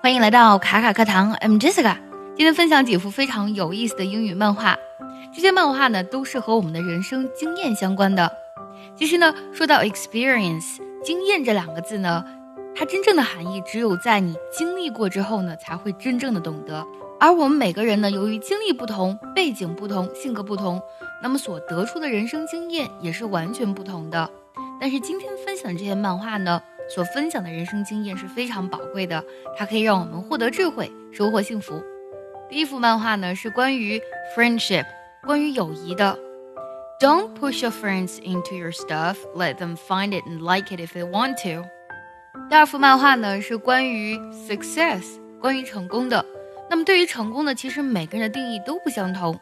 [0.00, 1.96] 欢迎来到卡卡课堂，I'm Jessica。
[2.36, 4.78] 今天分享几幅非常有意思的英语漫画，
[5.34, 8.30] 这些漫画呢都是和我们的人生经验相关的。
[8.94, 12.24] 其实呢，说到 experience 经验这两个字呢，
[12.76, 16.86] 它真正的含义只有在你经历过之后呢，才会真正的懂得。
[17.18, 20.80] 而我们每个人呢，由于经历不同、背景不同、性格不同，
[21.20, 24.30] 那么所得出的人生经验也是完全不同的。
[24.80, 29.23] 但是今天分享的这些漫画呢，所分享的人生经验是非常宝贵的，
[29.57, 31.81] 它可以让我们获得智慧，收获幸福。
[32.49, 34.01] 第一幅漫画呢是关于
[34.35, 34.85] friendship，
[35.25, 36.17] 关于友谊的。
[36.99, 39.17] Don't push your friends into your stuff.
[39.35, 41.67] Let them find it and like it if they want to.
[42.49, 44.17] 第二幅漫画呢是关于
[44.47, 45.03] success，
[45.41, 46.25] 关于成功的。
[46.69, 49.39] 那么对于成功呢，其实每个人的定义都不相同。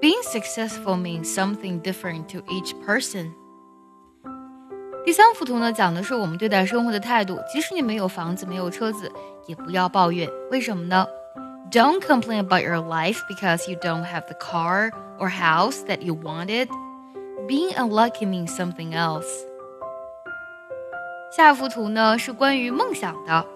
[0.00, 3.32] Being successful means something different to each person.
[5.04, 7.38] 第三幅图呢，讲的是我们对待生活的态度。
[7.52, 9.10] 即使你没有房子，没有车子，
[9.46, 10.28] 也不要抱怨。
[10.50, 11.06] 为什么呢？
[11.70, 16.68] Don't complain about your life because you don't have the car or house that you wanted.
[17.48, 19.26] Being unlucky means something else.
[21.36, 23.46] 下幅图呢是关于梦想的。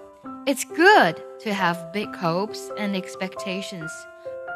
[0.47, 3.91] It's good to have big hopes and expectations,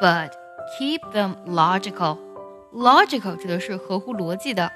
[0.01, 0.31] but
[0.79, 2.19] keep them logical.
[2.73, 4.71] Logical 指的是合乎逻辑的。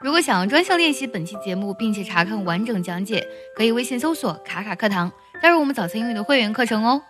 [0.00, 5.10] 如果想要专项练习本期节目，并且查看完整讲解，可以微信搜索“卡卡课堂”，
[5.42, 7.02] 加入我们早餐英语的会员课程哦。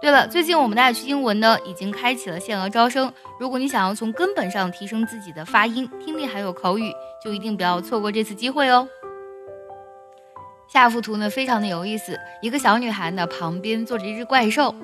[0.00, 6.92] 对了，最近我们的爱趣英文呢已经开启了限额招生，如果你想要从根本上提升自己的发音、听力还有口语，
[7.24, 8.88] 就一定不要错过这次机会哦。
[10.66, 14.74] 下幅图呢非常的有意思，一个小女孩呢旁边坐着一只怪兽，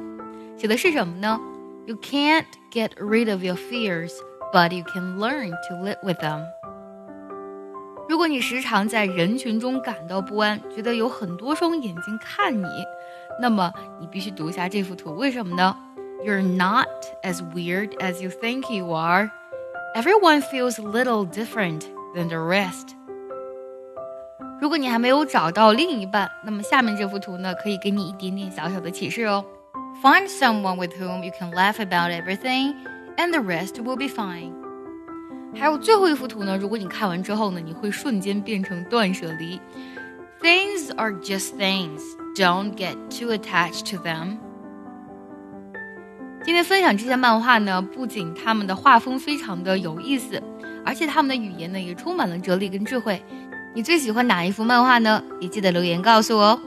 [0.57, 1.41] 写的是什么呢
[1.87, 4.13] ？You can't get rid of your fears.
[4.52, 6.46] But you can learn to live with them。
[8.08, 12.68] 如果你时常在人群中感到不安，觉得有很多双眼睛看你，
[13.42, 15.16] 那么你必须读一下这幅图。
[15.16, 15.76] 为什么呢？
[16.24, 16.88] You're not
[17.24, 19.32] as weird as you think you are.
[19.96, 21.84] Everyone feels a little different
[22.16, 22.90] than the rest.
[24.62, 29.44] 如果你还没有找到另一半，那么下面这幅图呢，可以给你一点点小小的启示哦。
[30.02, 32.74] Find someone with whom you can laugh about everything
[33.19, 34.53] And the rest will be fine。
[35.55, 39.61] 还有最后一幅图呢，如果你看完之后呢，你会瞬间变成断舍离。
[40.41, 42.01] Things are just things.
[42.37, 44.39] Don't get too attached to them.
[46.45, 50.41] 今天分享这些漫画呢，不仅他们的画风非常的有意思，
[50.85, 53.21] 而且他们的语言呢也充满了哲理跟智慧。
[53.75, 55.23] 你最喜欢哪一幅漫画呢？
[55.41, 56.61] 也记得留言告诉我哦。